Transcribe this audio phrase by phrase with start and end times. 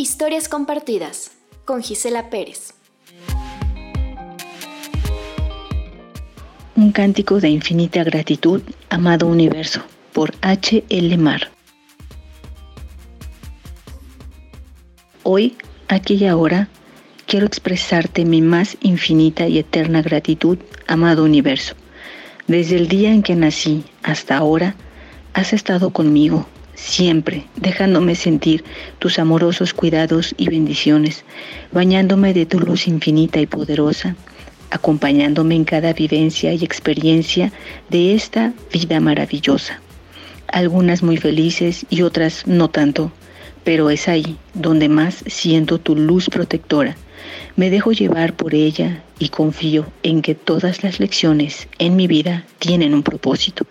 [0.00, 1.32] Historias compartidas
[1.64, 2.72] con Gisela Pérez.
[6.76, 9.82] Un cántico de infinita gratitud, amado universo,
[10.12, 10.84] por H.
[10.88, 11.18] L.
[11.18, 11.50] Mar.
[15.24, 15.56] Hoy,
[15.88, 16.68] aquí y ahora,
[17.26, 21.74] quiero expresarte mi más infinita y eterna gratitud, amado universo.
[22.46, 24.76] Desde el día en que nací hasta ahora,
[25.34, 26.46] has estado conmigo,
[26.78, 28.64] siempre, dejándome sentir
[28.98, 31.24] tus amorosos cuidados y bendiciones,
[31.72, 34.16] bañándome de tu luz infinita y poderosa,
[34.70, 37.52] acompañándome en cada vivencia y experiencia
[37.90, 39.80] de esta vida maravillosa.
[40.46, 43.12] Algunas muy felices y otras no tanto,
[43.64, 46.96] pero es ahí donde más siento tu luz protectora.
[47.56, 52.44] Me dejo llevar por ella y confío en que todas las lecciones en mi vida
[52.60, 53.66] tienen un propósito,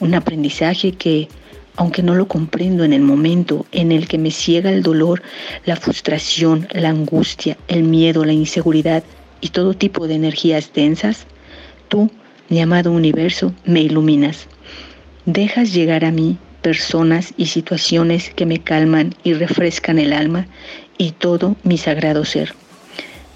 [0.00, 1.28] un aprendizaje que
[1.76, 5.22] aunque no lo comprendo en el momento en el que me ciega el dolor,
[5.64, 9.02] la frustración, la angustia, el miedo, la inseguridad
[9.40, 11.26] y todo tipo de energías densas,
[11.88, 12.10] tú,
[12.48, 14.46] mi amado universo, me iluminas.
[15.24, 20.46] Dejas llegar a mí personas y situaciones que me calman y refrescan el alma
[20.98, 22.54] y todo mi sagrado ser.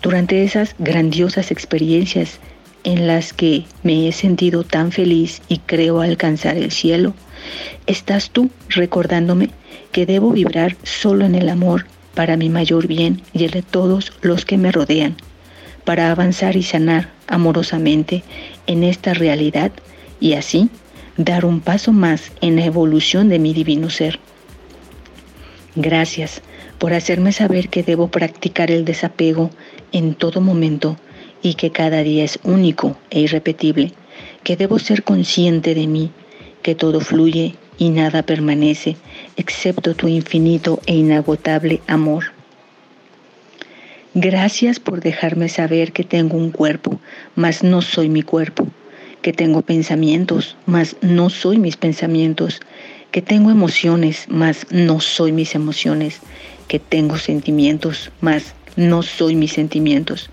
[0.02, 2.38] Durante esas grandiosas experiencias
[2.84, 7.14] en las que me he sentido tan feliz y creo alcanzar el cielo,
[7.86, 9.50] estás tú recordándome
[9.92, 14.12] que debo vibrar solo en el amor para mi mayor bien y el de todos
[14.22, 15.16] los que me rodean,
[15.84, 18.24] para avanzar y sanar amorosamente
[18.66, 19.72] en esta realidad
[20.20, 20.70] y así
[21.16, 24.18] dar un paso más en la evolución de mi divino ser.
[25.74, 26.42] Gracias
[26.78, 29.50] por hacerme saber que debo practicar el desapego
[29.92, 30.96] en todo momento
[31.42, 33.92] y que cada día es único e irrepetible,
[34.42, 36.10] que debo ser consciente de mí,
[36.66, 38.96] que todo fluye y nada permanece
[39.36, 42.24] excepto tu infinito e inagotable amor.
[44.14, 46.98] Gracias por dejarme saber que tengo un cuerpo,
[47.36, 48.66] mas no soy mi cuerpo,
[49.22, 52.58] que tengo pensamientos, mas no soy mis pensamientos,
[53.12, 56.18] que tengo emociones, mas no soy mis emociones,
[56.66, 60.30] que tengo sentimientos, mas no soy mis sentimientos,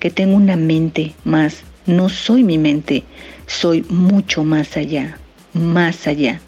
[0.00, 3.04] que tengo una mente más, no soy mi mente,
[3.46, 5.20] soy mucho más allá,
[5.56, 6.40] más allá.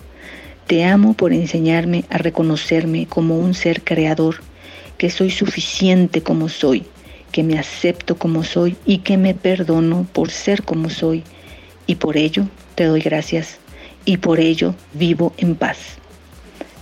[0.66, 4.36] Te amo por enseñarme a reconocerme como un ser creador,
[4.98, 6.84] que soy suficiente como soy,
[7.32, 11.24] que me acepto como soy y que me perdono por ser como soy.
[11.86, 13.58] Y por ello te doy gracias
[14.04, 15.78] y por ello vivo en paz.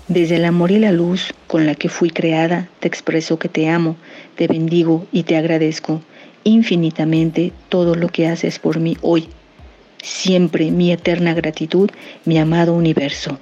[0.08, 3.68] Desde el amor y la luz con la que fui creada, te expreso que te
[3.68, 3.96] amo,
[4.36, 6.00] te bendigo y te agradezco
[6.44, 9.28] infinitamente todo lo que haces por mí hoy.
[10.02, 11.90] Siempre mi eterna gratitud,
[12.24, 13.38] mi amado universo.